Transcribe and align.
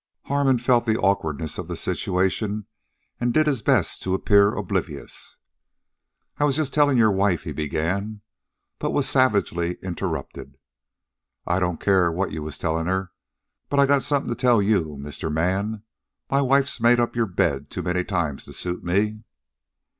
Harmon 0.23 0.57
felt 0.57 0.87
the 0.87 0.99
awkwardness 0.99 1.59
of 1.59 1.67
the 1.67 1.75
situation, 1.75 2.65
and 3.19 3.35
did 3.35 3.45
his 3.45 3.61
best 3.61 4.01
to 4.01 4.15
appear 4.15 4.51
oblivious. 4.51 5.37
"I 6.39 6.43
was 6.45 6.55
just 6.55 6.73
telling 6.73 6.97
your 6.97 7.11
wife" 7.11 7.43
he 7.43 7.51
began, 7.51 8.21
but 8.79 8.93
was 8.93 9.07
savagely 9.07 9.75
interrupted. 9.83 10.57
"I 11.45 11.59
don't 11.59 11.79
care 11.79 12.11
what 12.11 12.31
you 12.31 12.41
was 12.41 12.57
tellin' 12.57 12.87
her. 12.87 13.11
But 13.69 13.79
I 13.79 13.85
got 13.85 14.01
something 14.01 14.29
to 14.33 14.41
tell 14.41 14.59
you, 14.59 14.97
Mister 14.97 15.29
Man. 15.29 15.83
My 16.31 16.41
wife's 16.41 16.81
made 16.81 16.99
up 16.99 17.15
your 17.15 17.27
bed 17.27 17.69
too 17.69 17.83
many 17.83 18.03
times 18.03 18.45
to 18.45 18.53
suit 18.53 18.83
me." 18.83 19.21